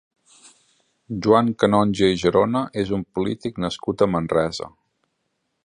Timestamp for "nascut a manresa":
3.65-4.71